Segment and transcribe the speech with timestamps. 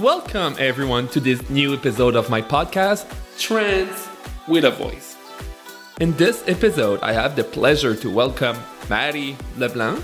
[0.00, 3.04] Welcome, everyone, to this new episode of my podcast,
[3.36, 4.06] Trans
[4.46, 5.16] with a Voice.
[6.00, 8.56] In this episode, I have the pleasure to welcome
[8.88, 10.00] Marie Leblanc,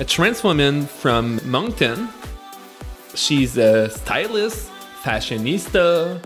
[0.00, 2.08] a trans woman from Moncton.
[3.14, 4.68] She's a stylist,
[5.00, 6.20] fashionista.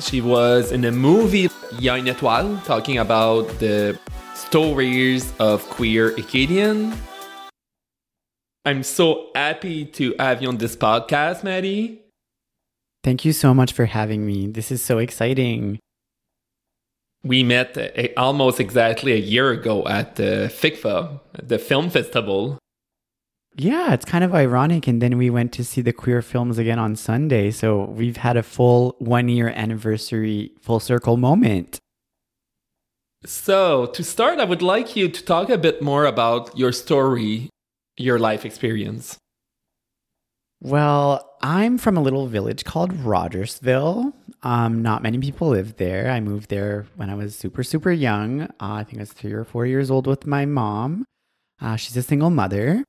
[0.00, 3.98] She was in a movie, une étoile, talking about the
[4.34, 6.94] stories of queer Acadian.
[8.64, 12.02] I'm so happy to have you on this podcast, Matty.
[13.04, 14.46] Thank you so much for having me.
[14.48, 15.78] This is so exciting.
[17.24, 22.58] We met uh, almost exactly a year ago at the FICFA, the film festival.
[23.56, 24.86] Yeah, it's kind of ironic.
[24.86, 27.50] And then we went to see the queer films again on Sunday.
[27.50, 31.80] So we've had a full one year anniversary full circle moment.
[33.24, 37.50] So, to start, I would like you to talk a bit more about your story,
[37.98, 39.18] your life experience.
[40.60, 44.12] Well, I'm from a little village called Rogersville.
[44.42, 46.10] Um, not many people live there.
[46.10, 48.42] I moved there when I was super, super young.
[48.42, 51.04] Uh, I think I was three or four years old with my mom.
[51.60, 52.84] Uh, she's a single mother.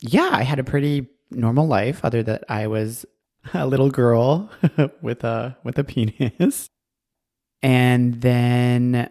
[0.00, 3.04] Yeah, I had a pretty normal life, other that I was
[3.54, 4.50] a little girl
[5.02, 6.68] with a with a penis.
[7.60, 9.10] And then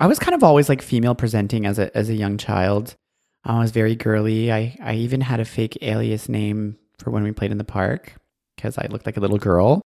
[0.00, 2.96] I was kind of always like female presenting as a as a young child.
[3.44, 4.52] I was very girly.
[4.52, 8.14] I I even had a fake alias name for when we played in the park
[8.56, 9.82] because I looked like a little girl.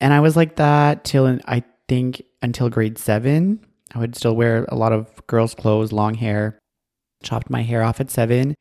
[0.00, 3.60] And I was like that till I think until grade seven.
[3.94, 6.58] I would still wear a lot of girls' clothes, long hair,
[7.22, 8.54] chopped my hair off at seven.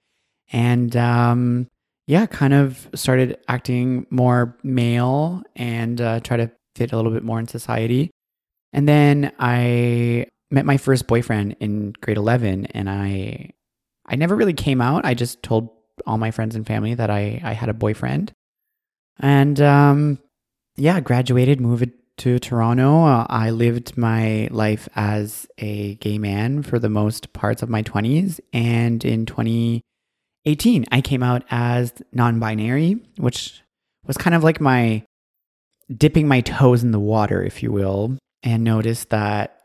[0.51, 1.67] And um,
[2.07, 7.23] yeah, kind of started acting more male and uh, try to fit a little bit
[7.23, 8.09] more in society.
[8.71, 13.51] And then I met my first boyfriend in grade 11 and I
[14.07, 15.05] I never really came out.
[15.05, 15.69] I just told
[16.05, 18.31] all my friends and family that I, I had a boyfriend.
[19.19, 20.19] And um,
[20.75, 23.05] yeah, graduated, moved to Toronto.
[23.05, 27.83] Uh, I lived my life as a gay man for the most parts of my
[27.83, 28.39] 20s.
[28.53, 33.61] And in 2018, I came out as non binary, which
[34.05, 35.03] was kind of like my
[35.95, 39.59] dipping my toes in the water, if you will, and noticed that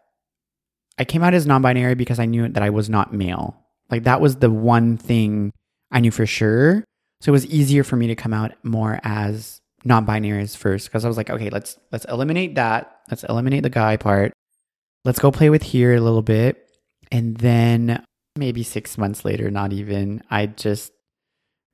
[0.98, 3.61] I came out as non binary because I knew that I was not male.
[3.92, 5.53] Like that was the one thing
[5.92, 6.82] I knew for sure.
[7.20, 11.08] So it was easier for me to come out more as non-binaries first because I
[11.08, 12.91] was like, okay, let's let's eliminate that.
[13.10, 14.32] Let's eliminate the guy part.
[15.04, 16.69] Let's go play with here a little bit.
[17.12, 18.02] And then
[18.34, 20.91] maybe 6 months later, not even, I just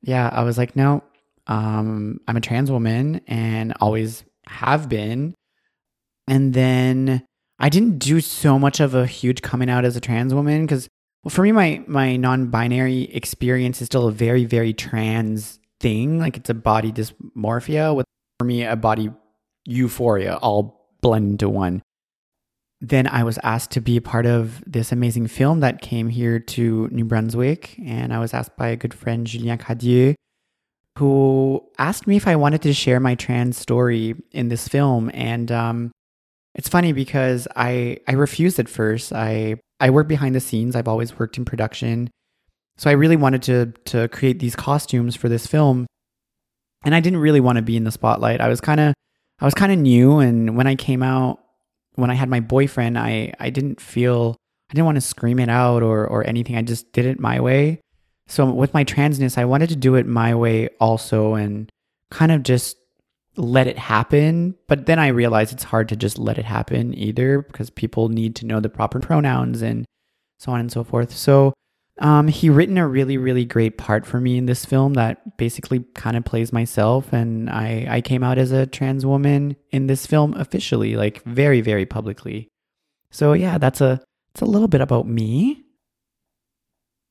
[0.03, 1.05] yeah, I was like, no,
[1.47, 5.35] um I'm a trans woman and always have been.
[6.27, 7.25] And then
[7.61, 10.89] I didn't do so much of a huge coming out as a trans woman because
[11.23, 16.19] well, for me, my my non-binary experience is still a very very trans thing.
[16.19, 18.07] Like it's a body dysmorphia with
[18.39, 19.11] for me a body
[19.65, 21.83] euphoria all blend into one.
[22.81, 26.39] Then I was asked to be a part of this amazing film that came here
[26.39, 30.15] to New Brunswick, and I was asked by a good friend Julien Cadieux,
[30.97, 35.11] who asked me if I wanted to share my trans story in this film.
[35.13, 35.91] And um,
[36.55, 39.13] it's funny because I I refused at first.
[39.13, 40.75] I I work behind the scenes.
[40.75, 42.11] I've always worked in production.
[42.77, 45.87] So I really wanted to to create these costumes for this film.
[46.85, 48.41] And I didn't really want to be in the spotlight.
[48.41, 48.95] I was kind of
[49.41, 51.41] I was kind of new and when I came out
[51.95, 54.37] when I had my boyfriend, I I didn't feel
[54.71, 56.57] I didn't want to scream it out or or anything.
[56.57, 57.81] I just did it my way.
[58.29, 61.71] So with my transness, I wanted to do it my way also and
[62.11, 62.77] kind of just
[63.39, 64.55] let it happen.
[64.67, 68.37] But then I realized it's hard to just let it happen either because people need
[68.37, 69.87] to know the proper pronouns and
[70.39, 71.15] so on and so forth.
[71.15, 71.55] So
[72.01, 75.85] um, he written a really, really great part for me in this film that basically
[75.95, 77.13] kind of plays myself.
[77.13, 81.61] And I, I came out as a trans woman in this film officially, like very,
[81.61, 82.49] very publicly.
[83.11, 84.01] So yeah, that's a,
[84.33, 85.65] it's a little bit about me.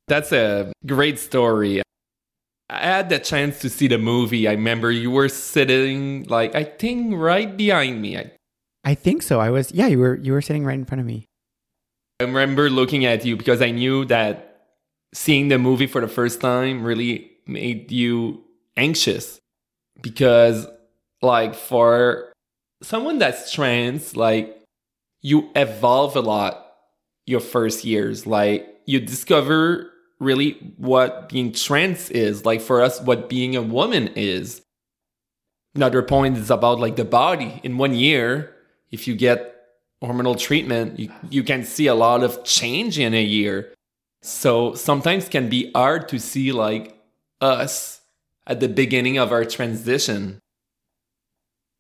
[0.07, 1.81] That's a great story.
[2.69, 4.47] I had the chance to see the movie.
[4.47, 8.17] I remember you were sitting like I think right behind me.
[8.17, 8.31] I,
[8.83, 9.39] I think so.
[9.39, 11.25] I was yeah, you were you were sitting right in front of me.
[12.19, 14.47] I remember looking at you because I knew that
[15.13, 18.43] seeing the movie for the first time really made you
[18.75, 19.39] anxious
[20.01, 20.67] because
[21.21, 22.33] like for
[22.81, 24.61] someone that's trans like
[25.21, 26.73] you evolve a lot
[27.25, 33.29] your first years like you discover really what being trans is like for us what
[33.29, 34.61] being a woman is.
[35.75, 37.59] Another point is about like the body.
[37.63, 38.53] In one year
[38.91, 39.55] if you get
[40.01, 43.73] hormonal treatment you, you can see a lot of change in a year.
[44.21, 46.99] So sometimes can be hard to see like
[47.41, 48.01] us
[48.47, 50.39] at the beginning of our transition.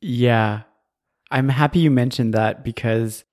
[0.01, 0.61] Yeah.
[1.31, 3.23] I'm happy you mentioned that because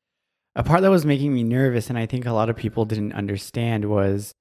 [0.56, 3.12] a part that was making me nervous, and I think a lot of people didn't
[3.12, 4.32] understand, was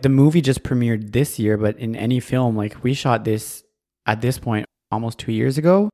[0.00, 3.64] the movie just premiered this year, but in any film, like we shot this
[4.06, 5.90] at this point almost two years ago.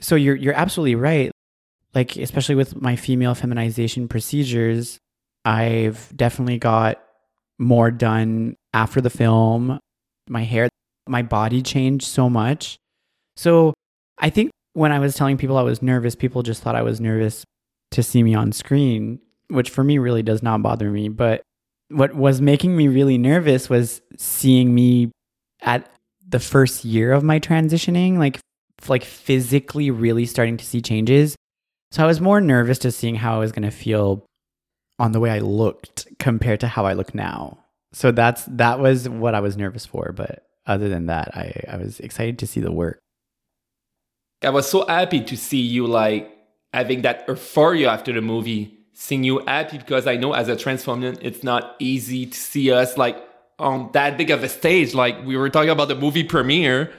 [0.00, 1.30] So you're you're absolutely right.
[1.94, 4.98] Like especially with my female feminization procedures,
[5.44, 7.00] I've definitely got
[7.58, 9.80] more done after the film.
[10.28, 10.68] My hair,
[11.08, 12.76] my body changed so much.
[13.36, 13.74] So
[14.18, 17.00] I think when I was telling people I was nervous, people just thought I was
[17.00, 17.44] nervous
[17.92, 21.08] to see me on screen, which for me really does not bother me.
[21.08, 21.42] But
[21.90, 25.10] what was making me really nervous was seeing me
[25.62, 25.90] at
[26.26, 28.38] the first year of my transitioning, like
[28.88, 31.34] like physically really starting to see changes.
[31.90, 34.26] So I was more nervous to seeing how I was going to feel
[34.98, 37.58] on the way I looked compared to how I look now.
[37.92, 41.76] So that's that was what I was nervous for, but other than that, I I
[41.78, 42.98] was excited to see the work.
[44.42, 46.30] I was so happy to see you like
[46.72, 50.84] having that euphoria after the movie, seeing you happy because I know as a trans
[50.84, 53.16] woman, it's not easy to see us like
[53.60, 54.92] on that big of a stage.
[54.92, 56.92] Like we were talking about the movie premiere,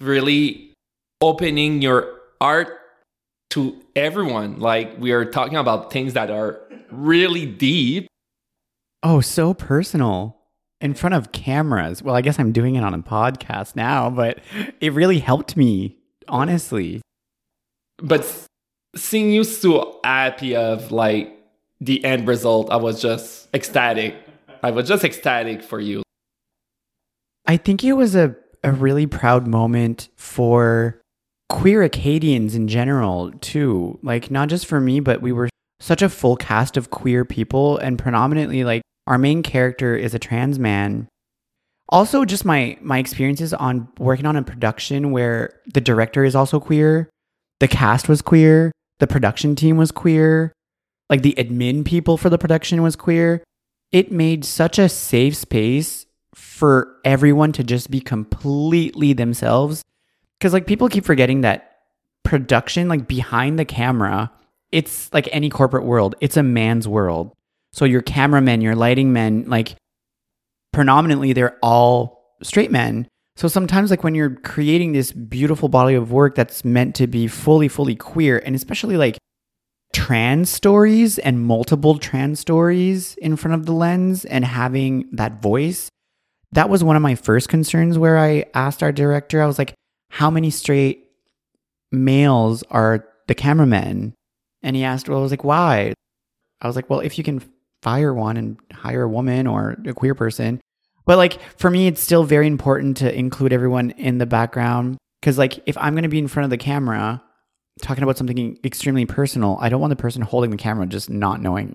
[0.00, 0.72] really
[1.20, 2.80] opening your art
[3.50, 4.58] to everyone.
[4.58, 6.60] Like we are talking about things that are
[6.90, 8.08] really deep.
[9.04, 10.36] Oh, so personal
[10.80, 12.02] in front of cameras.
[12.02, 14.40] Well, I guess I'm doing it on a podcast now, but
[14.80, 15.96] it really helped me,
[16.26, 17.02] honestly.
[17.98, 18.26] But
[18.96, 21.35] seeing you so happy of like
[21.80, 24.16] the end result, I was just ecstatic.
[24.62, 26.02] I was just ecstatic for you.
[27.46, 28.34] I think it was a,
[28.64, 31.00] a really proud moment for
[31.48, 33.98] queer Acadians in general, too.
[34.02, 37.78] Like, not just for me, but we were such a full cast of queer people,
[37.78, 41.06] and predominantly, like, our main character is a trans man.
[41.88, 46.58] Also, just my my experiences on working on a production where the director is also
[46.58, 47.08] queer,
[47.60, 50.52] the cast was queer, the production team was queer,
[51.08, 53.42] like the admin people for the production was queer.
[53.92, 59.82] It made such a safe space for everyone to just be completely themselves.
[60.38, 61.78] Because, like, people keep forgetting that
[62.24, 64.30] production, like behind the camera,
[64.72, 67.32] it's like any corporate world, it's a man's world.
[67.72, 69.76] So, your cameramen, your lighting men, like,
[70.72, 73.08] predominantly, they're all straight men.
[73.36, 77.28] So sometimes, like when you're creating this beautiful body of work that's meant to be
[77.28, 79.18] fully, fully queer, and especially like
[79.96, 85.88] trans stories and multiple trans stories in front of the lens and having that voice,
[86.52, 89.72] that was one of my first concerns where I asked our director, I was like,
[90.10, 91.08] how many straight
[91.90, 94.12] males are the cameramen?
[94.62, 95.94] And he asked, well, I was like, why?
[96.60, 97.42] I was like, well, if you can
[97.80, 100.60] fire one and hire a woman or a queer person,
[101.06, 105.38] but like for me, it's still very important to include everyone in the background because
[105.38, 107.22] like if I'm going to be in front of the camera
[107.82, 111.40] talking about something extremely personal, I don't want the person holding the camera just not
[111.40, 111.74] knowing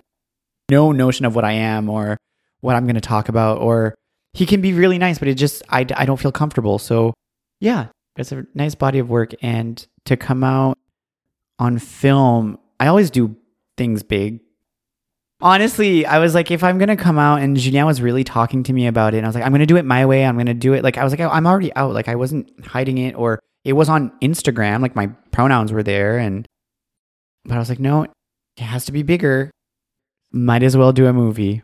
[0.70, 2.16] no notion of what I am or
[2.60, 3.94] what I'm going to talk about or
[4.32, 6.78] he can be really nice but it just I, I don't feel comfortable.
[6.78, 7.14] So
[7.60, 10.78] yeah, it's a nice body of work and to come out
[11.58, 13.36] on film, I always do
[13.76, 14.40] things big
[15.42, 18.72] honestly, I was like, if I'm gonna come out, and Julien was really talking to
[18.72, 20.24] me about it, and I was like, I'm gonna do it my way.
[20.24, 21.92] I'm gonna do it like I was like, I'm already out.
[21.92, 24.80] Like I wasn't hiding it, or it was on Instagram.
[24.80, 26.46] Like my pronouns were there, and
[27.44, 29.50] but I was like, no, it has to be bigger.
[30.32, 31.62] Might as well do a movie.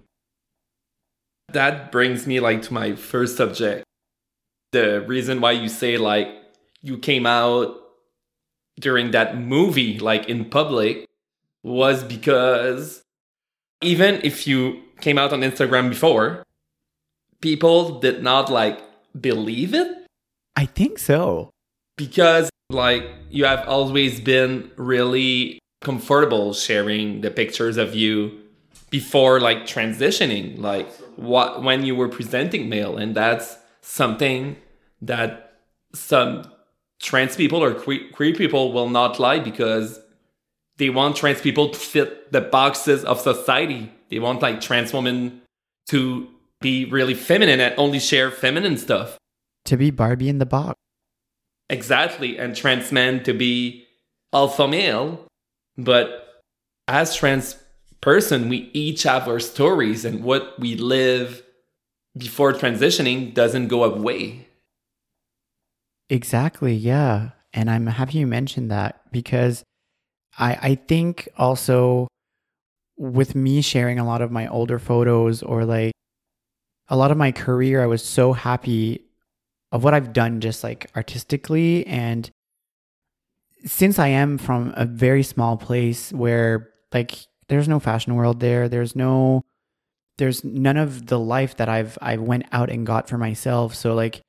[1.52, 3.85] That brings me like to my first subject.
[4.73, 6.28] The reason why you say like
[6.83, 7.75] you came out
[8.78, 11.07] during that movie, like in public,
[11.62, 13.02] was because
[13.83, 16.43] even if you came out on Instagram before,
[17.40, 18.81] people did not like
[19.19, 20.07] believe it.
[20.57, 21.50] I think so.
[21.99, 28.40] Because like you have always been really comfortable sharing the pictures of you
[28.90, 34.57] before like transitioning like what when you were presenting male and that's something
[35.00, 35.61] that
[35.95, 36.45] some
[37.00, 40.00] trans people or queer, queer people will not like because
[40.76, 43.90] they want trans people to fit the boxes of society.
[44.11, 45.43] They want like trans women
[45.88, 46.28] to
[46.61, 49.17] be really feminine and only share feminine stuff.
[49.67, 50.78] To be Barbie in the box.
[51.71, 52.39] Exactly.
[52.39, 53.87] And trans men to be
[54.33, 55.27] alpha male.
[55.77, 56.43] But
[56.87, 57.57] as trans
[58.01, 61.43] person, we each have our stories and what we live
[62.17, 64.49] before transitioning doesn't go away.
[66.11, 66.75] Exactly.
[66.75, 67.31] Yeah.
[67.53, 69.63] And I'm happy you mentioned that because
[70.39, 72.09] I, I think also
[72.97, 75.93] with me sharing a lot of my older photos or like
[76.89, 79.08] a lot of my career, I was so happy
[79.73, 82.31] of what I've done just like artistically and
[83.65, 88.69] since I am from a very small place where like there's no fashion world there,
[88.69, 89.43] there's no
[90.19, 93.75] there's none of the life that I've I went out and got for myself.
[93.75, 94.21] So like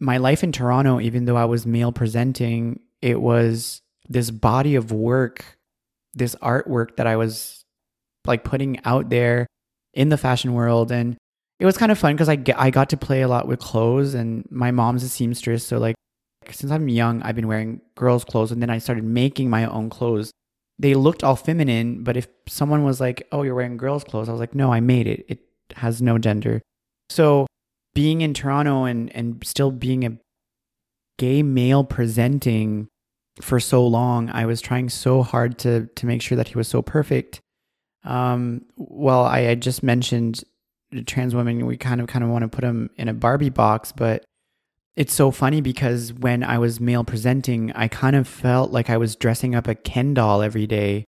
[0.00, 4.92] my life in Toronto, even though I was male presenting, it was this body of
[4.92, 5.44] work,
[6.12, 7.64] this artwork that I was
[8.26, 9.46] like putting out there
[9.92, 11.16] in the fashion world and
[11.60, 14.14] it was kind of fun because I, I got to play a lot with clothes
[14.14, 15.94] and my mom's a seamstress so like
[16.50, 19.90] since i'm young i've been wearing girls clothes and then i started making my own
[19.90, 20.30] clothes.
[20.78, 24.32] They looked all feminine but if someone was like oh you're wearing girls clothes i
[24.32, 25.24] was like no i made it.
[25.28, 25.40] It
[25.76, 26.60] has no gender.
[27.08, 27.46] So
[27.94, 30.18] being in toronto and and still being a
[31.16, 32.88] gay male presenting
[33.40, 36.66] for so long i was trying so hard to to make sure that he was
[36.66, 37.40] so perfect.
[38.04, 40.42] Um well i, I just mentioned
[41.02, 43.92] trans women we kind of kind of want to put them in a barbie box
[43.92, 44.24] but
[44.96, 48.96] it's so funny because when i was male presenting i kind of felt like i
[48.96, 51.04] was dressing up a ken doll every day.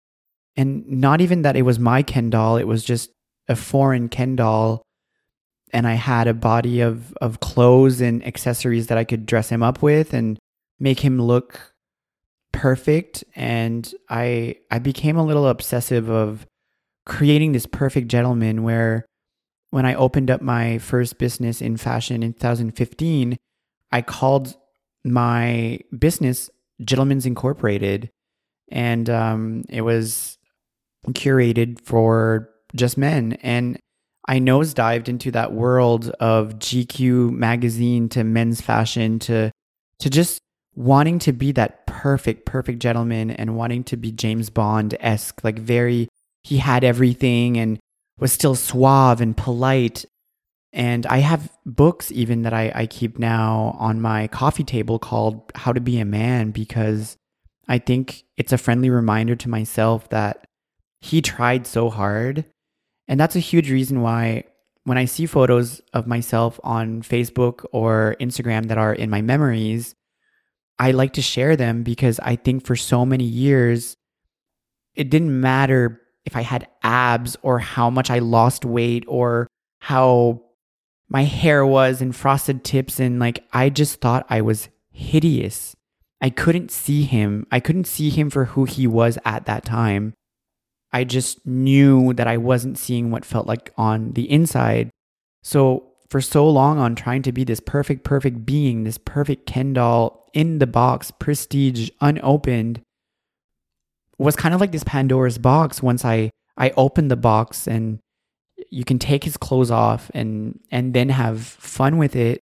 [0.57, 3.09] And not even that it was my ken doll it was just
[3.47, 4.83] a foreign ken doll.
[5.73, 9.63] And i had a body of of clothes and accessories that i could dress him
[9.63, 10.37] up with and
[10.79, 11.73] make him look
[12.51, 13.23] perfect.
[13.35, 16.45] And i i became a little obsessive of
[17.05, 19.05] creating this perfect gentleman where
[19.71, 23.37] when I opened up my first business in fashion in 2015,
[23.91, 24.55] I called
[25.03, 26.49] my business
[26.83, 28.09] Gentlemen's Incorporated,
[28.69, 30.37] and um, it was
[31.09, 33.33] curated for just men.
[33.41, 33.79] And
[34.27, 39.51] I nosedived into that world of GQ magazine to men's fashion to
[39.99, 40.39] to just
[40.75, 45.59] wanting to be that perfect, perfect gentleman and wanting to be James Bond esque, like
[45.59, 46.07] very
[46.43, 47.79] he had everything and
[48.19, 50.05] was still suave and polite.
[50.73, 55.51] And I have books even that I, I keep now on my coffee table called
[55.55, 57.17] How to Be a Man because
[57.67, 60.47] I think it's a friendly reminder to myself that
[61.01, 62.45] he tried so hard.
[63.07, 64.45] And that's a huge reason why
[64.83, 69.95] when I see photos of myself on Facebook or Instagram that are in my memories,
[70.79, 73.95] I like to share them because I think for so many years,
[74.95, 79.47] it didn't matter if I had abs or how much I lost weight or
[79.79, 80.41] how
[81.09, 82.99] my hair was and frosted tips.
[82.99, 85.75] And like, I just thought I was hideous.
[86.21, 87.47] I couldn't see him.
[87.51, 90.13] I couldn't see him for who he was at that time.
[90.93, 94.89] I just knew that I wasn't seeing what felt like on the inside.
[95.41, 99.71] So, for so long, on trying to be this perfect, perfect being, this perfect Ken
[99.71, 102.81] doll in the box, prestige, unopened,
[104.21, 107.99] was kind of like this Pandora's box once I I opened the box and
[108.69, 112.39] you can take his clothes off and and then have fun with it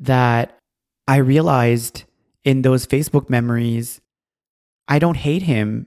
[0.00, 0.58] that
[1.06, 2.04] I realized
[2.44, 4.00] in those Facebook memories
[4.88, 5.86] I don't hate him.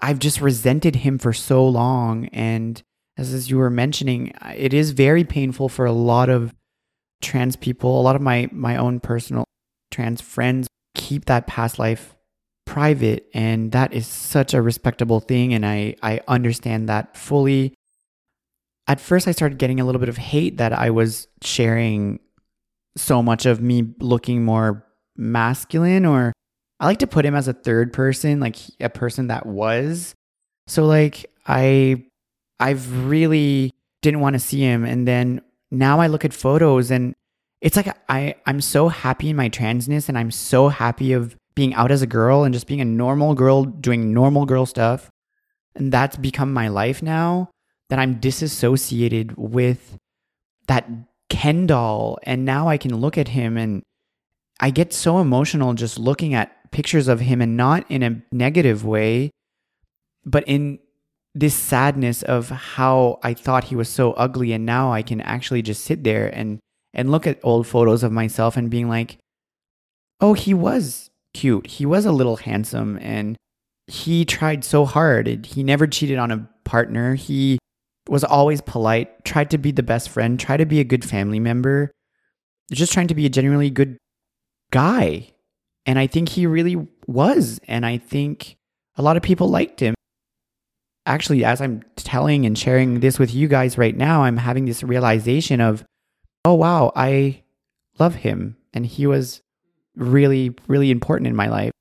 [0.00, 2.80] I've just resented him for so long and
[3.16, 6.54] as, as you were mentioning it is very painful for a lot of
[7.20, 9.44] trans people a lot of my my own personal
[9.90, 12.14] trans friends keep that past life
[12.68, 17.72] private and that is such a respectable thing and I I understand that fully.
[18.86, 22.20] At first I started getting a little bit of hate that I was sharing
[22.94, 24.84] so much of me looking more
[25.16, 26.34] masculine or
[26.78, 30.14] I like to put him as a third person, like a person that was.
[30.66, 32.04] So like I
[32.60, 33.72] I've really
[34.02, 37.14] didn't want to see him and then now I look at photos and
[37.62, 41.74] it's like I I'm so happy in my transness and I'm so happy of being
[41.74, 45.10] out as a girl and just being a normal girl doing normal girl stuff.
[45.74, 47.50] And that's become my life now
[47.88, 49.98] that I'm disassociated with
[50.68, 50.88] that
[51.28, 52.20] Ken doll.
[52.22, 53.82] And now I can look at him and
[54.60, 58.84] I get so emotional just looking at pictures of him and not in a negative
[58.84, 59.32] way,
[60.24, 60.78] but in
[61.34, 64.52] this sadness of how I thought he was so ugly.
[64.52, 66.60] And now I can actually just sit there and,
[66.94, 69.18] and look at old photos of myself and being like,
[70.20, 71.66] oh, he was cute.
[71.66, 73.36] He was a little handsome and
[73.86, 75.46] he tried so hard.
[75.46, 77.14] He never cheated on a partner.
[77.14, 77.58] He
[78.08, 81.38] was always polite, tried to be the best friend, tried to be a good family
[81.38, 81.92] member,
[82.72, 83.96] just trying to be a genuinely good
[84.72, 85.32] guy.
[85.86, 87.60] And I think he really was.
[87.68, 88.56] And I think
[88.96, 89.94] a lot of people liked him.
[91.06, 94.82] Actually, as I'm telling and sharing this with you guys right now, I'm having this
[94.82, 95.84] realization of,
[96.44, 97.44] oh, wow, I
[97.98, 98.56] love him.
[98.74, 99.40] And he was
[99.98, 101.72] really, really important in my life.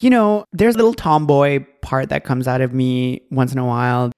[0.00, 3.64] You know, there's a little tomboy part that comes out of me once in a
[3.64, 4.12] while.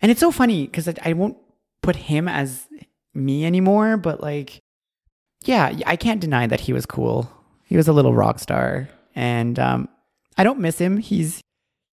[0.00, 1.38] And it's so funny because I won't
[1.82, 2.66] put him as
[3.14, 4.58] me anymore, but like,
[5.44, 7.30] yeah, I can't deny that he was cool.
[7.64, 8.88] He was a little rock star.
[9.14, 9.88] And um,
[10.36, 10.98] I don't miss him.
[10.98, 11.40] He's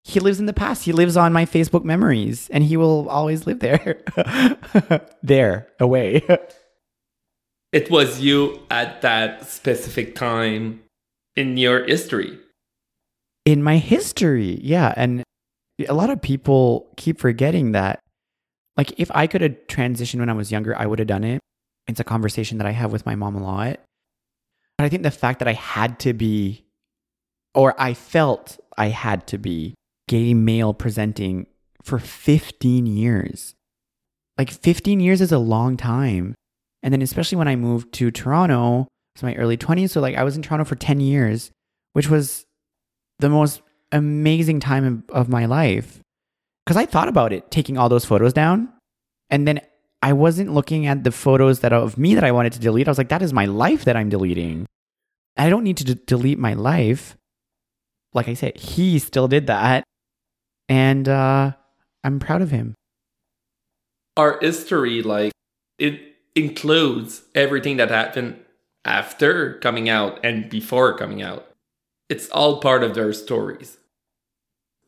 [0.03, 0.83] he lives in the past.
[0.83, 4.03] He lives on my Facebook memories, and he will always live there,
[5.23, 6.21] there away.
[7.73, 10.83] it was you at that specific time
[11.35, 12.39] in your history.
[13.45, 15.23] In my history, yeah, and
[15.89, 17.99] a lot of people keep forgetting that.
[18.77, 21.41] Like, if I could have transitioned when I was younger, I would have done it.
[21.87, 23.79] It's a conversation that I have with my mom a lot.
[24.77, 26.65] But I think the fact that I had to be,
[27.53, 29.73] or I felt I had to be,
[30.07, 31.47] gay male presenting
[31.81, 33.55] for 15 years.
[34.37, 36.35] Like 15 years is a long time.
[36.83, 40.23] And then especially when I moved to Toronto, it's my early 20s, so like I
[40.23, 41.51] was in Toronto for 10 years,
[41.93, 42.45] which was
[43.19, 43.61] the most
[43.91, 45.99] amazing time of, my life.
[46.65, 48.69] Cuz I thought about it, taking all those photos down.
[49.29, 49.61] And then
[50.01, 52.87] I wasn't looking at the photos that of me that I wanted to delete.
[52.87, 54.65] I was like that is my life that I'm deleting.
[55.37, 57.15] I don't need to d- delete my life.
[58.13, 59.83] Like I said, he still did that
[60.69, 61.53] and uh,
[62.03, 62.75] I'm proud of him.
[64.17, 65.31] Our history, like
[65.79, 68.39] it includes everything that happened
[68.85, 71.47] after coming out and before coming out.
[72.09, 73.77] It's all part of their stories.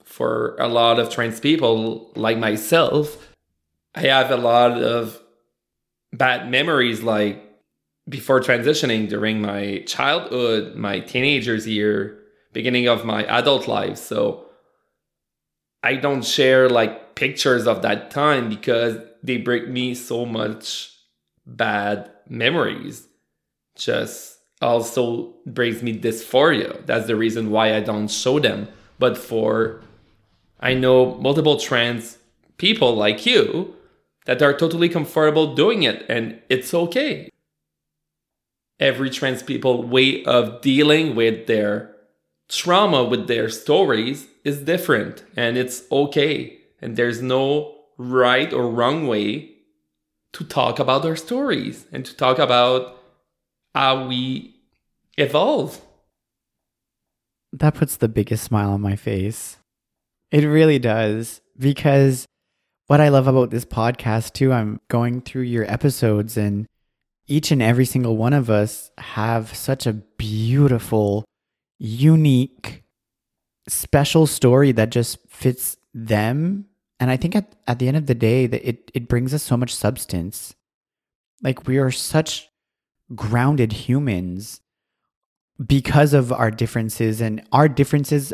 [0.04, 3.30] For a lot of trans people like myself,
[3.94, 5.20] I have a lot of
[6.14, 7.42] bad memories like
[8.08, 12.20] before transitioning during my childhood, my teenagers year,
[12.54, 13.98] beginning of my adult life.
[13.98, 14.46] So
[15.82, 20.95] I don't share like pictures of that time because they break me so much
[21.46, 23.08] bad memories.
[23.76, 26.86] Just also brings me dysphoria.
[26.86, 28.68] That's the reason why I don't show them.
[29.00, 29.82] But for
[30.60, 32.18] I know multiple trans
[32.58, 33.76] people like you
[34.26, 37.30] that are totally comfortable doing it and it's okay.
[38.80, 41.96] Every trans people way of dealing with their
[42.50, 46.58] trauma with their stories is different and it's okay.
[46.82, 49.55] And there's no right or wrong way
[50.36, 52.98] to talk about our stories and to talk about
[53.74, 54.54] how we
[55.18, 55.80] evolve.
[57.54, 59.58] That puts the biggest smile on my face.
[60.32, 61.40] It really does.
[61.58, 62.26] Because
[62.88, 66.68] what I love about this podcast, too, I'm going through your episodes, and
[67.28, 71.24] each and every single one of us have such a beautiful,
[71.80, 72.84] unique
[73.70, 76.66] special story that just fits them.
[77.00, 79.44] And I think at, at the end of the day that it, it brings us
[79.44, 80.56] so much substance.
[81.42, 82.50] Like we are such
[83.14, 84.62] grounded humans
[85.64, 88.34] because of our differences and our differences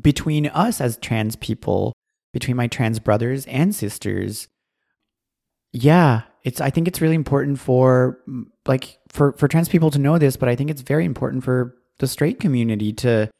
[0.00, 1.92] between us as trans people,
[2.32, 4.48] between my trans brothers and sisters.
[5.72, 8.18] Yeah, it's I think it's really important for
[8.66, 11.74] like for for trans people to know this, but I think it's very important for
[11.98, 13.30] the straight community to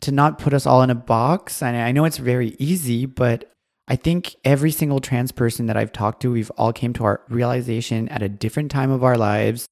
[0.00, 1.62] to not put us all in a box.
[1.62, 3.52] And I know it's very easy, but
[3.88, 7.22] I think every single trans person that I've talked to, we've all came to our
[7.30, 9.66] realization at a different time of our lives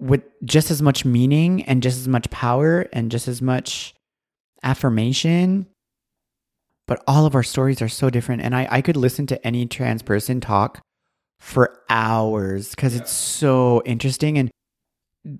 [0.00, 3.94] with just as much meaning and just as much power and just as much
[4.64, 5.66] affirmation.
[6.88, 8.42] But all of our stories are so different.
[8.42, 10.82] And I, I could listen to any trans person talk
[11.38, 14.36] for hours because it's so interesting.
[14.36, 14.50] And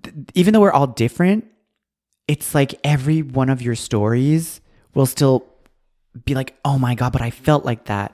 [0.03, 1.45] th- even though we're all different,
[2.29, 4.61] it's like every one of your stories
[4.93, 5.45] will still
[6.23, 8.11] be like, oh my God, but I felt like that.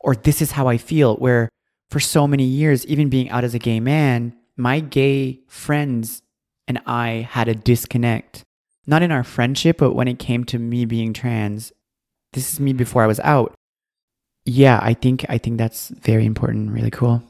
[0.00, 1.16] Or this is how I feel.
[1.16, 1.48] Where
[1.90, 6.22] for so many years, even being out as a gay man, my gay friends
[6.66, 8.42] and I had a disconnect.
[8.86, 11.72] Not in our friendship, but when it came to me being trans.
[12.32, 13.54] This is me before I was out.
[14.44, 17.22] Yeah, I think I think that's very important, really cool.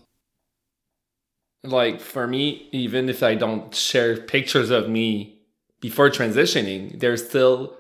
[1.62, 5.40] Like for me, even if I don't share pictures of me
[5.80, 7.76] before transitioning, there's still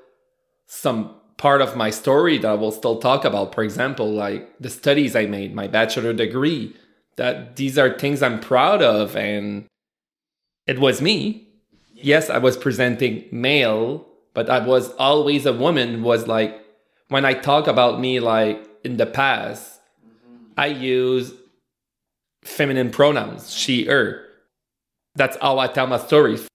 [0.66, 3.52] some part of my story that I will still talk about.
[3.52, 6.76] For example, like the studies I made, my bachelor degree,
[7.16, 9.16] that these are things I'm proud of.
[9.16, 9.66] And
[10.68, 11.48] it was me.
[11.94, 16.04] Yes, I was presenting male, but I was always a woman.
[16.04, 16.64] Was like
[17.08, 19.80] when I talk about me, like in the past,
[20.56, 21.34] I use
[22.44, 24.24] feminine pronouns, she, her.
[25.16, 26.46] That's how I tell my stories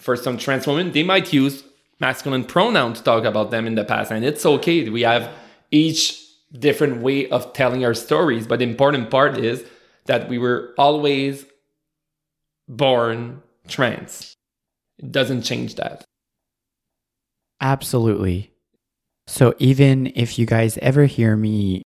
[0.00, 1.62] for some trans women, they might use
[2.02, 4.10] masculine pronoun to talk about them in the past.
[4.10, 4.90] And it's okay.
[4.90, 5.30] We have
[5.70, 6.20] each
[6.52, 8.46] different way of telling our stories.
[8.46, 9.64] But the important part is
[10.04, 11.46] that we were always
[12.68, 14.34] born trans.
[14.98, 16.04] It doesn't change that.
[17.60, 18.52] Absolutely.
[19.28, 21.82] So even if you guys ever hear me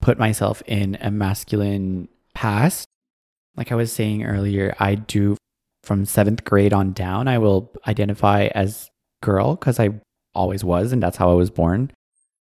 [0.00, 2.86] put myself in a masculine past,
[3.56, 5.36] like I was saying earlier, I do
[5.82, 8.88] from seventh grade on down, I will identify as
[9.22, 9.90] girl because I
[10.34, 11.92] always was, and that's how I was born.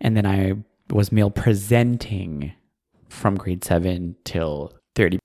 [0.00, 0.54] And then I
[0.90, 2.52] was male presenting
[3.08, 5.18] from grade seven till 30.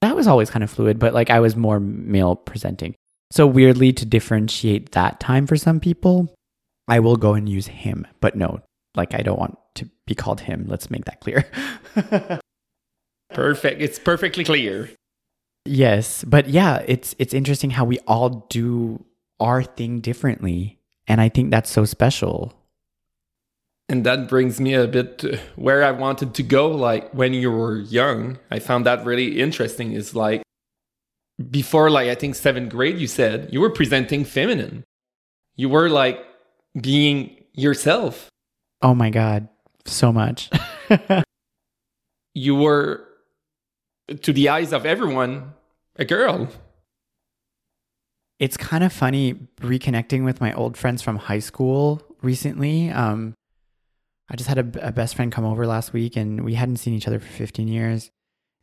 [0.00, 2.94] That was always kind of fluid, but like I was more male presenting.
[3.30, 6.34] So, weirdly, to differentiate that time for some people,
[6.88, 8.06] I will go and use him.
[8.20, 8.60] But no,
[8.94, 10.66] like I don't want to be called him.
[10.68, 11.46] Let's make that clear.
[13.32, 13.80] Perfect.
[13.80, 14.90] It's perfectly clear.
[15.64, 19.04] Yes, but yeah, it's it's interesting how we all do
[19.40, 22.52] our thing differently, and I think that's so special.
[23.88, 25.24] And that brings me a bit
[25.56, 26.68] where I wanted to go.
[26.68, 29.92] Like when you were young, I found that really interesting.
[29.92, 30.42] Is like
[31.50, 34.84] before, like I think seventh grade, you said you were presenting feminine.
[35.56, 36.24] You were like
[36.80, 38.28] being yourself.
[38.80, 39.48] Oh my god,
[39.84, 40.50] so much.
[42.34, 43.06] you were
[44.22, 45.52] to the eyes of everyone
[45.96, 46.48] a girl.
[48.42, 52.90] It's kind of funny reconnecting with my old friends from high school recently.
[52.90, 53.34] Um,
[54.28, 56.92] I just had a, a best friend come over last week and we hadn't seen
[56.92, 58.10] each other for 15 years.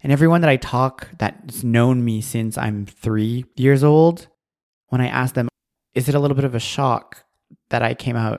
[0.03, 4.27] And everyone that I talk that's known me since I'm three years old,
[4.89, 5.47] when I ask them,
[5.93, 7.23] is it a little bit of a shock
[7.69, 8.37] that I came out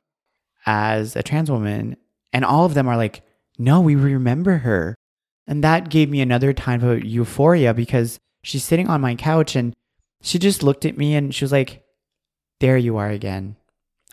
[0.67, 1.97] as a trans woman?
[2.31, 3.23] And all of them are like,
[3.57, 4.93] no, we remember her.
[5.47, 9.73] And that gave me another time of euphoria because she's sitting on my couch and
[10.21, 11.83] she just looked at me and she was like,
[12.59, 13.55] There you are again.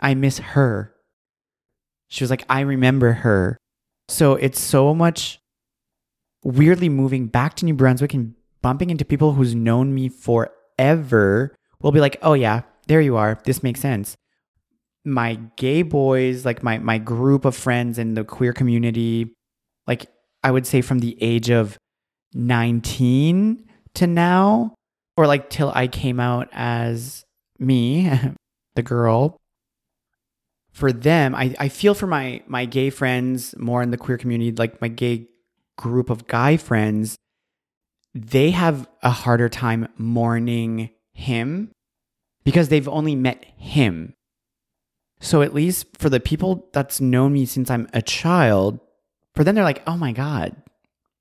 [0.01, 0.95] I miss her.
[2.09, 3.59] She was like, I remember her.
[4.09, 5.41] So it's so much
[6.43, 11.93] weirdly moving back to New Brunswick and bumping into people who's known me forever will
[11.93, 13.39] be like, oh yeah, there you are.
[13.45, 14.17] This makes sense.
[15.05, 19.35] My gay boys, like my my group of friends in the queer community,
[19.87, 20.07] like
[20.43, 21.79] I would say from the age of
[22.35, 24.75] 19 to now,
[25.19, 27.25] or like till I came out as
[27.59, 28.09] me,
[28.77, 29.37] the girl.
[30.71, 34.53] For them, I, I feel for my my gay friends more in the queer community,
[34.53, 35.27] like my gay
[35.77, 37.17] group of guy friends,
[38.15, 41.73] they have a harder time mourning him
[42.45, 44.15] because they've only met him.
[45.19, 48.79] So at least for the people that's known me since I'm a child,
[49.35, 50.55] for them they're like, "Oh my god.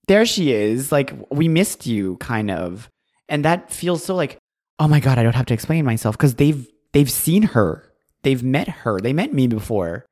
[0.08, 0.92] There she is.
[0.92, 2.92] Like we missed you kind of."
[3.30, 4.38] And that feels so like,
[4.80, 7.92] "Oh my god, I don't have to explain myself because they've they've seen her.
[8.24, 9.00] They've met her.
[9.00, 10.06] They met me before."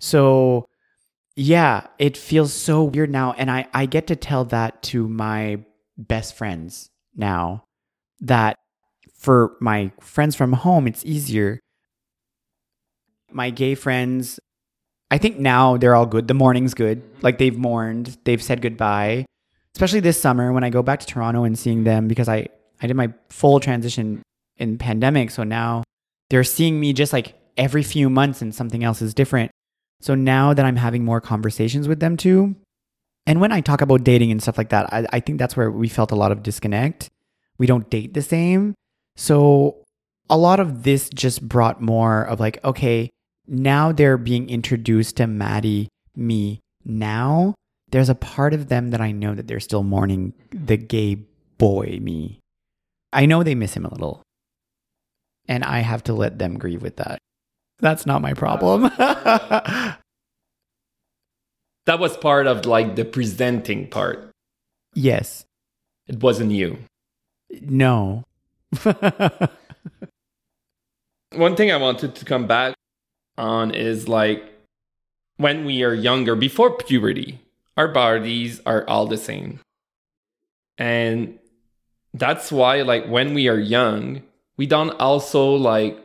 [0.00, 0.66] So
[1.36, 3.32] yeah, it feels so weird now.
[3.32, 5.64] And I, I get to tell that to my
[5.96, 7.64] best friends now
[8.20, 8.56] that
[9.14, 11.60] for my friends from home, it's easier.
[13.30, 14.40] My gay friends,
[15.10, 16.28] I think now they're all good.
[16.28, 17.02] The mourning's good.
[17.02, 17.20] Mm-hmm.
[17.22, 19.26] Like they've mourned, they've said goodbye.
[19.74, 22.48] Especially this summer when I go back to Toronto and seeing them because I,
[22.80, 24.22] I did my full transition
[24.56, 25.30] in pandemic.
[25.30, 25.82] So now
[26.30, 29.50] they're seeing me just like every few months and something else is different.
[30.00, 32.56] So now that I'm having more conversations with them too,
[33.26, 35.70] and when I talk about dating and stuff like that, I, I think that's where
[35.70, 37.08] we felt a lot of disconnect.
[37.56, 38.74] We don't date the same.
[39.16, 39.76] So
[40.28, 43.10] a lot of this just brought more of like, okay,
[43.46, 47.54] now they're being introduced to Matty, me now.
[47.92, 51.18] There's a part of them that I know that they're still mourning the gay
[51.58, 52.40] boy me.
[53.12, 54.22] I know they miss him a little.
[55.46, 57.18] And I have to let them grieve with that.
[57.80, 58.82] That's not my problem.
[58.96, 59.98] that
[61.86, 64.30] was part of like the presenting part.
[64.94, 65.44] Yes.
[66.06, 66.78] It wasn't you.
[67.60, 68.24] No.
[71.34, 72.74] One thing I wanted to come back
[73.36, 74.44] on is like
[75.36, 77.40] when we are younger, before puberty,
[77.76, 79.60] our bodies are all the same.
[80.78, 81.38] And
[82.14, 84.22] that's why, like, when we are young,
[84.56, 85.98] we don't also like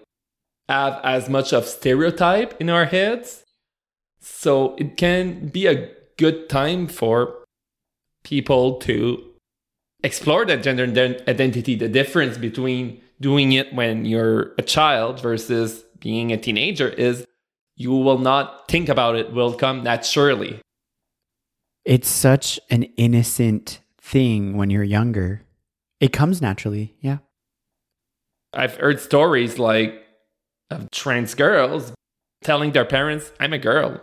[0.69, 3.43] have as much of stereotype in our heads.
[4.19, 7.45] So it can be a good time for
[8.23, 9.23] people to
[10.03, 10.83] explore that gender
[11.27, 17.25] identity, the difference between doing it when you're a child versus being a teenager is
[17.75, 20.59] you will not think about it will come naturally.
[21.87, 25.43] It's such an innocent thing when you're younger.
[26.01, 27.19] It comes naturally, yeah.
[28.51, 30.03] I've heard stories like
[30.69, 31.93] of trans girls
[32.43, 34.01] telling their parents, I'm a girl.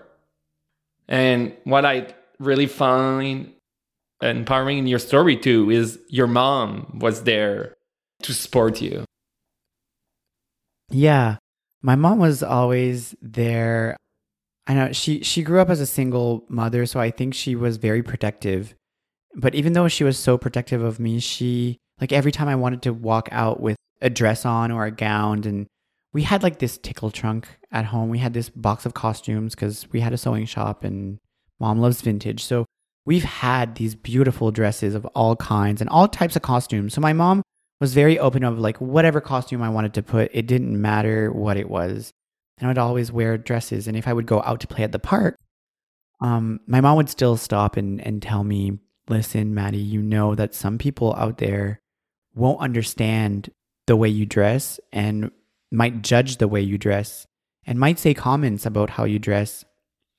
[1.09, 3.53] And what I really find
[4.23, 7.75] empowering in your story too is your mom was there
[8.23, 9.05] to support you.
[10.89, 11.37] Yeah.
[11.83, 13.99] My mom was always there.
[14.67, 17.77] I know she she grew up as a single mother, so I think she was
[17.77, 18.75] very protective.
[19.35, 22.83] But even though she was so protective of me, she like every time I wanted
[22.83, 25.67] to walk out with a dress on or a gown and
[26.13, 28.09] we had like this tickle trunk at home.
[28.09, 31.19] We had this box of costumes because we had a sewing shop and
[31.59, 32.45] mom loves vintage.
[32.45, 32.67] So
[33.05, 36.95] we've had these beautiful dresses of all kinds and all types of costumes.
[36.95, 37.43] So my mom
[37.81, 41.57] was very open of like whatever costume I wanted to put, it didn't matter what
[41.57, 42.13] it was.
[42.59, 43.89] And I would always wear dresses.
[43.89, 45.37] And if I would go out to play at the park,
[46.21, 50.55] um, my mom would still stop and, and tell me, listen, Matty, you know that
[50.55, 51.81] some people out there
[52.35, 53.51] won't understand
[53.87, 55.31] the way you dress and
[55.71, 57.27] might judge the way you dress
[57.67, 59.65] and might say comments about how you dress.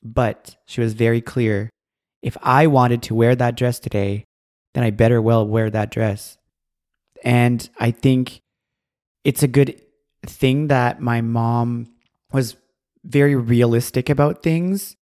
[0.04, 1.70] But she was very clear
[2.22, 4.26] if I wanted to wear that dress today,
[4.74, 6.38] then I better well wear that dress.
[7.24, 8.42] And I think
[9.24, 9.82] it's a good
[10.26, 11.88] thing that my mom
[12.36, 12.58] was
[13.04, 14.96] very realistic about things.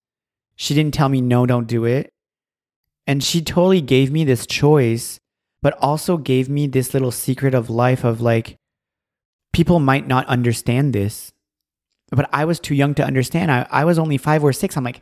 [0.56, 2.10] She didn't tell me, no, don't do it.
[3.08, 5.20] And she totally gave me this choice,
[5.62, 8.56] but also gave me this little secret of life of like,
[9.52, 11.34] people might not understand this.
[12.12, 13.52] But I was too young to understand.
[13.52, 14.78] I, I was only five or six.
[14.78, 15.02] I'm like,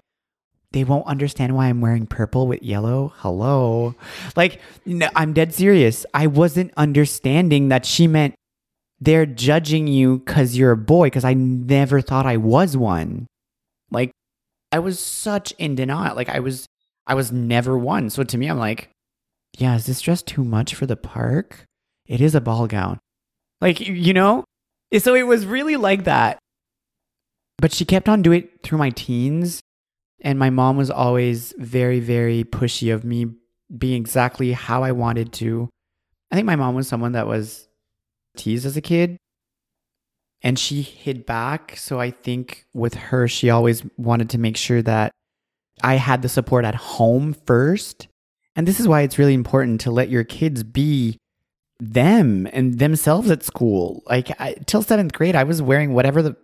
[0.72, 3.12] they won't understand why I'm wearing purple with yellow.
[3.18, 3.94] Hello.
[4.38, 6.06] Like, no, I'm dead serious.
[6.14, 8.36] I wasn't understanding that she meant
[9.02, 13.26] they're judging you because you're a boy, because I never thought I was one.
[13.90, 14.12] Like,
[14.72, 16.16] I was such in denial.
[16.16, 16.68] Like, I was,
[17.08, 18.12] I was never one.
[18.12, 18.90] So to me, I'm like,
[19.58, 21.66] yeah, is this dress too much for the park?
[22.08, 23.00] It is a ball gown.
[23.60, 24.46] Like, you know?
[24.98, 26.38] So it was really like that.
[27.58, 29.62] But she kept on doing it through my teens
[30.22, 33.28] and my mom was always very, very pushy of me
[33.76, 35.70] being exactly how I wanted to.
[36.32, 37.68] I think my mom was someone that was
[38.36, 39.18] teased as a kid
[40.42, 41.76] and she hid back.
[41.78, 45.12] So I think with her, she always wanted to make sure that
[45.84, 48.08] I had the support at home first.
[48.56, 51.18] And this is why it's really important to let your kids be
[51.80, 54.04] them and themselves at school.
[54.06, 56.36] Like I, till seventh grade, I was wearing whatever the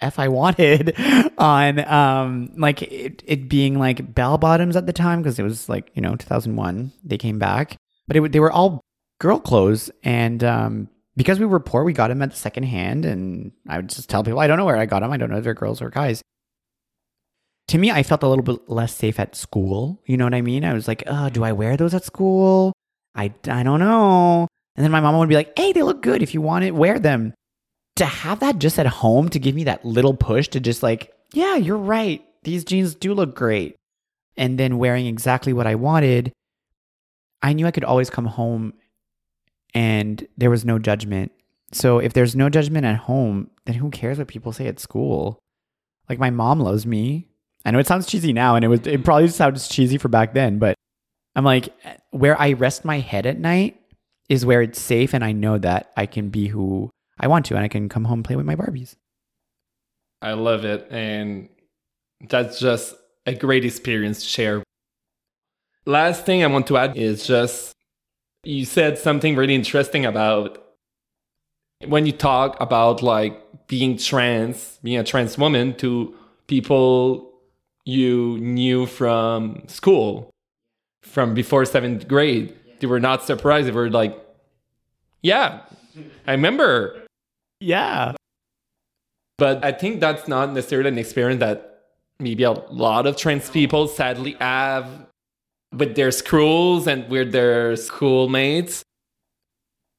[0.00, 0.94] f I wanted
[1.38, 5.68] on um like it, it being like bell bottoms at the time because it was
[5.68, 7.76] like you know 2001 they came back
[8.08, 8.80] but it, they were all
[9.20, 13.04] girl clothes and um because we were poor we got them at the second hand
[13.04, 15.30] and I would just tell people I don't know where I got them I don't
[15.30, 16.22] know if they're girls or guys.
[17.68, 20.02] To me I felt a little bit less safe at school.
[20.06, 20.64] You know what I mean?
[20.64, 22.72] I was like oh do I wear those at school?
[23.14, 24.48] I I don't know.
[24.76, 26.22] And then my mom would be like hey they look good.
[26.22, 27.34] If you want it wear them.
[27.96, 31.12] To have that just at home to give me that little push to just like,
[31.34, 32.24] yeah, you're right.
[32.42, 33.76] These jeans do look great.
[34.34, 36.32] And then wearing exactly what I wanted,
[37.42, 38.72] I knew I could always come home
[39.74, 41.32] and there was no judgment.
[41.72, 45.38] So if there's no judgment at home, then who cares what people say at school?
[46.08, 47.28] Like my mom loves me.
[47.64, 50.34] I know it sounds cheesy now and it was it probably sounds cheesy for back
[50.34, 50.74] then, but
[51.34, 51.72] I'm like
[52.10, 53.80] where I rest my head at night
[54.28, 57.54] is where it's safe and I know that I can be who I want to,
[57.54, 58.96] and I can come home play with my Barbies.
[60.20, 60.86] I love it.
[60.90, 61.48] And
[62.28, 62.94] that's just
[63.26, 64.62] a great experience to share.
[65.84, 67.72] Last thing I want to add is just
[68.44, 70.58] you said something really interesting about
[71.86, 76.14] when you talk about like being trans, being a trans woman to
[76.46, 77.32] people
[77.84, 80.30] you knew from school,
[81.02, 82.54] from before seventh grade.
[82.80, 83.68] They were not surprised.
[83.68, 84.18] They were like,
[85.22, 85.60] yeah,
[86.26, 87.02] I remember
[87.60, 88.14] yeah.
[89.38, 91.84] But I think that's not necessarily an experience that
[92.18, 94.86] maybe a lot of trans people sadly have
[95.72, 98.82] with their schools and with their schoolmates.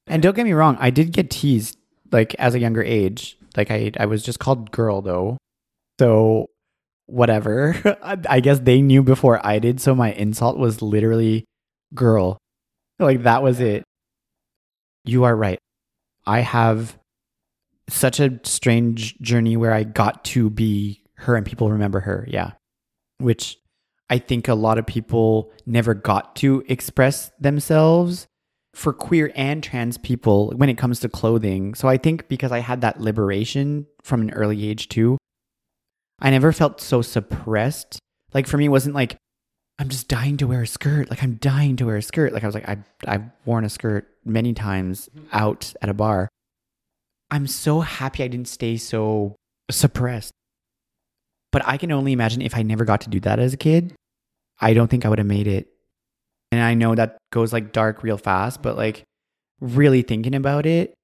[0.06, 1.78] And don't get me wrong, I did get teased
[2.12, 3.36] like as a younger age.
[3.56, 5.38] Like I I was just called girl though.
[5.98, 6.48] So
[7.06, 7.98] whatever.
[8.02, 11.44] I guess they knew before I did, so my insult was literally
[11.94, 12.38] girl.
[12.98, 13.84] Like that was it.
[15.04, 15.58] You are right.
[16.26, 16.98] I have
[17.88, 22.26] such a strange journey where I got to be her and people remember her.
[22.28, 22.52] Yeah.
[23.18, 23.58] Which
[24.10, 28.26] I think a lot of people never got to express themselves
[28.74, 31.74] for queer and trans people when it comes to clothing.
[31.74, 35.16] So I think because I had that liberation from an early age too,
[36.20, 37.98] I never felt so suppressed.
[38.32, 39.16] Like for me, it wasn't like,
[39.78, 41.08] I'm just dying to wear a skirt.
[41.08, 42.32] Like I'm dying to wear a skirt.
[42.32, 45.26] Like I was like, I, I've worn a skirt many times mm-hmm.
[45.32, 46.28] out at a bar.
[47.30, 49.34] I'm so happy I didn't stay so
[49.70, 50.32] suppressed.
[51.54, 53.94] But I can only imagine if I never got to do that as a kid,
[54.60, 55.68] I don't think I would have made it.
[56.50, 59.04] And I know that goes like dark real fast, but like
[59.60, 60.94] really thinking about it,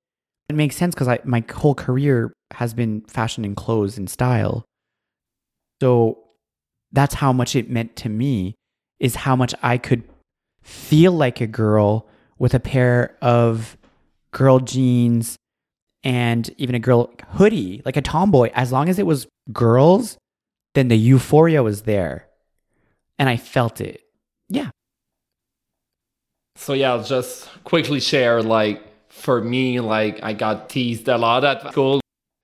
[0.49, 4.65] it makes sense because I my whole career has been fashion and clothes and style.
[5.81, 6.19] So
[6.91, 8.57] that's how much it meant to me
[8.99, 10.03] is how much I could
[10.65, 12.09] feel like a girl
[12.41, 13.77] with a pair of
[14.33, 15.37] girl jeans
[16.03, 20.17] and even a girl hoodie, like a tomboy, as long as it was girls,
[20.74, 22.26] then the euphoria was there.
[23.18, 24.02] And I felt it.
[24.48, 24.70] Yeah.
[26.56, 31.44] So yeah, I'll just quickly share like for me, like I got teased a lot
[31.44, 32.00] at school.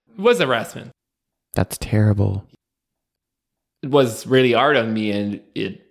[0.08, 0.90] It was harassment.
[1.54, 2.46] That's terrible.
[3.82, 5.82] It was really hard on me and it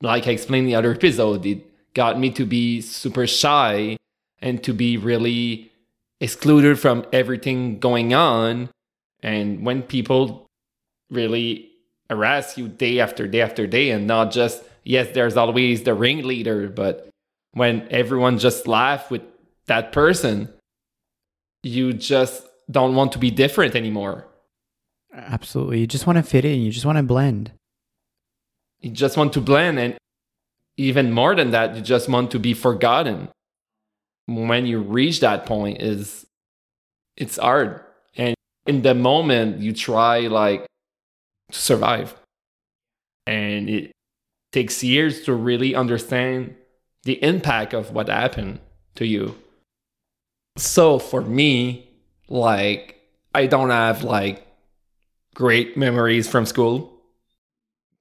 [0.00, 3.96] like I explained in the other episode, it got me to be super shy
[4.40, 5.72] and to be really
[6.20, 8.70] excluded from everything going on.
[9.22, 10.47] And when people
[11.10, 11.70] really
[12.10, 16.68] harass you day after day after day, and not just, yes, there's always the ringleader,
[16.68, 17.08] but
[17.52, 19.22] when everyone just laugh with
[19.66, 20.48] that person,
[21.62, 24.26] you just don't want to be different anymore.
[25.12, 25.80] Absolutely.
[25.80, 27.52] You just want to fit in, you just want to blend.
[28.80, 29.78] You just want to blend.
[29.78, 29.96] And
[30.76, 33.28] even more than that, you just want to be forgotten.
[34.26, 36.26] When you reach that point, is
[37.16, 37.80] it's hard.
[38.16, 38.34] And
[38.66, 40.66] in the moment, you try like
[41.50, 42.14] to survive.
[43.26, 43.92] And it
[44.52, 46.54] takes years to really understand
[47.04, 48.60] the impact of what happened
[48.96, 49.36] to you.
[50.56, 51.90] So for me,
[52.28, 53.00] like,
[53.34, 54.46] I don't have like
[55.34, 56.92] great memories from school,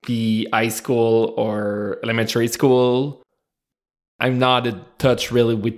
[0.06, 3.22] be high school or elementary school.
[4.20, 5.76] I'm not in touch really with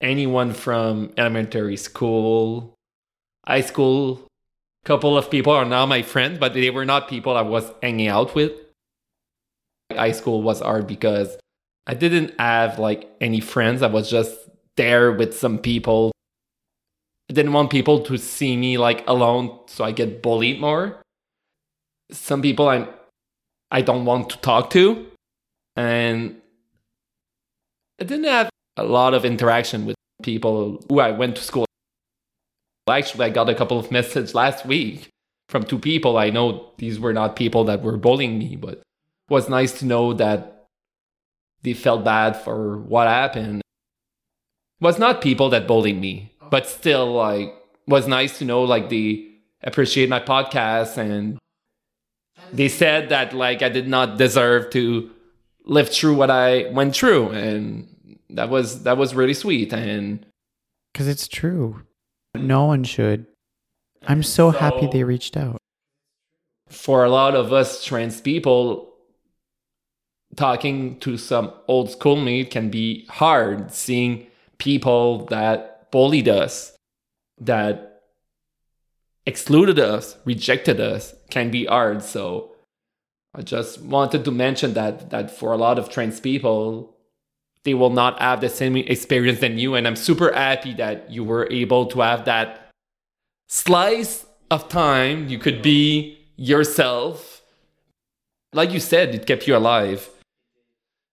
[0.00, 2.74] anyone from elementary school,
[3.46, 4.27] high school.
[4.88, 8.08] Couple of people are now my friends, but they were not people I was hanging
[8.08, 8.52] out with.
[9.92, 11.36] High school was hard because
[11.86, 13.82] I didn't have like any friends.
[13.82, 14.34] I was just
[14.78, 16.10] there with some people.
[17.28, 21.02] I didn't want people to see me like alone so I get bullied more.
[22.10, 22.88] Some people I'm
[23.70, 25.06] I don't want to talk to.
[25.76, 26.40] And
[28.00, 28.48] I didn't have
[28.78, 31.67] a lot of interaction with people who I went to school.
[32.88, 35.08] Actually, I got a couple of messages last week
[35.48, 36.18] from two people.
[36.18, 38.82] I know these were not people that were bullying me, but it
[39.28, 40.66] was nice to know that
[41.62, 43.60] they felt bad for what happened.
[44.80, 47.52] It was not people that bullied me, but still like
[47.86, 49.26] was nice to know like they
[49.62, 51.38] appreciate my podcast and
[52.52, 55.10] they said that like I did not deserve to
[55.64, 57.88] live through what I went through and
[58.30, 60.24] that was that was really sweet and
[60.92, 61.82] because it's true
[62.34, 63.26] no one should.
[64.06, 65.58] I'm so, so, happy they reached out.
[66.68, 68.94] for a lot of us trans people
[70.36, 74.26] talking to some old schoolmate can be hard seeing
[74.58, 76.76] people that bullied us
[77.40, 78.02] that
[79.26, 82.02] excluded us rejected us can be hard.
[82.02, 82.54] So
[83.34, 86.94] i just wanted to mention that that for a lot of trans people
[87.64, 89.74] they will not have the same experience than you.
[89.74, 92.70] And I'm super happy that you were able to have that
[93.48, 95.28] slice of time.
[95.28, 97.42] You could be yourself.
[98.52, 100.08] Like you said, it kept you alive.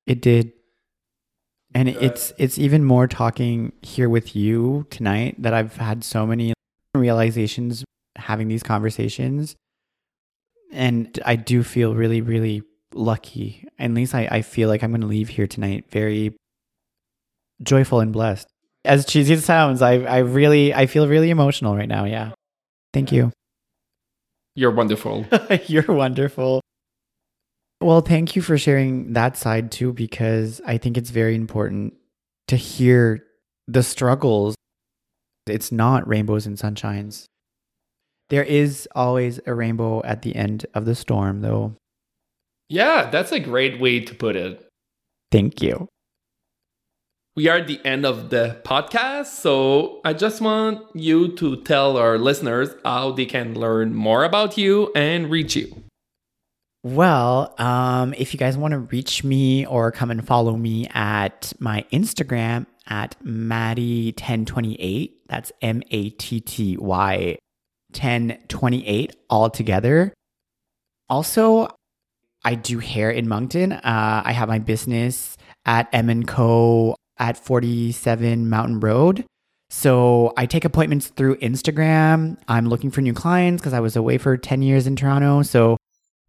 [0.08, 0.54] It did.
[1.74, 6.54] And it's it's even more talking here with you tonight that I've had so many
[6.94, 7.84] realizations
[8.16, 9.56] having these conversations.
[10.72, 12.64] And I do feel really, really
[12.96, 13.68] lucky.
[13.78, 16.36] At least I, I feel like I'm going to leave here tonight very
[17.62, 18.48] joyful and blessed.
[18.84, 22.06] As cheesy as it sounds, I, I really, I feel really emotional right now.
[22.06, 22.32] Yeah.
[22.94, 23.32] Thank you.
[24.56, 25.26] You're wonderful.
[25.68, 26.62] You're wonderful.
[27.82, 31.94] Well, thank you for sharing that side too, because I think it's very important
[32.48, 33.24] to hear
[33.68, 34.56] the struggles.
[35.48, 37.26] It's not rainbows and sunshines.
[38.30, 41.76] There is always a rainbow at the end of the storm, though.
[42.70, 44.68] Yeah, that's a great way to put it.
[45.32, 45.88] Thank you.
[47.36, 51.98] We are at the end of the podcast, so I just want you to tell
[51.98, 55.84] our listeners how they can learn more about you and reach you.
[56.84, 61.52] Well, um, if you guys want to reach me or come and follow me at
[61.60, 67.38] my Instagram at Matty1028, that's M A T T Y
[67.92, 70.14] 1028 all together.
[71.10, 71.68] Also,
[72.46, 73.74] I do hair in Moncton.
[73.74, 75.36] Uh, I have my business
[75.66, 79.26] at M & Co at 47 Mountain Road.
[79.70, 82.38] So I take appointments through Instagram.
[82.48, 85.42] I'm looking for new clients because I was away for 10 years in Toronto.
[85.42, 85.78] So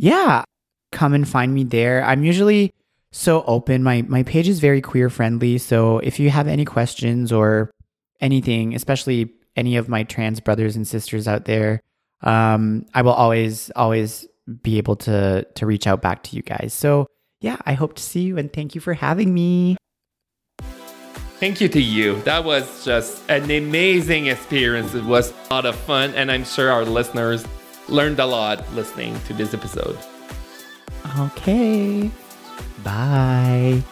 [0.01, 0.43] yeah,
[0.91, 2.03] come and find me there.
[2.03, 2.73] I'm usually
[3.13, 3.83] so open.
[3.83, 5.59] My my page is very queer friendly.
[5.59, 7.71] So if you have any questions or
[8.21, 11.81] anything, especially any of my trans brothers and sisters out there,
[12.23, 14.27] um, I will always always
[14.63, 16.73] be able to to reach out back to you guys.
[16.73, 17.07] So
[17.41, 19.77] yeah, I hope to see you and thank you for having me.
[21.39, 22.21] Thank you to you.
[22.23, 24.95] That was just an amazing experience.
[24.95, 27.45] It was a lot of fun, and I'm sure our listeners
[27.89, 29.99] learned a lot listening to this episode.
[31.19, 32.11] Okay.
[32.83, 33.83] Bye.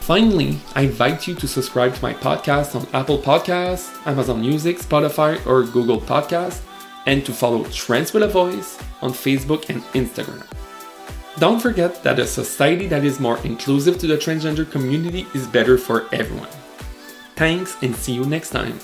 [0.00, 5.44] Finally, I invite you to subscribe to my podcast on Apple Podcasts, Amazon Music, Spotify,
[5.46, 6.60] or Google Podcasts,
[7.06, 10.46] and to follow Trans with a Voice on Facebook and Instagram.
[11.38, 15.78] Don't forget that a society that is more inclusive to the transgender community is better
[15.78, 16.48] for everyone.
[17.36, 18.78] Thanks and see you next time.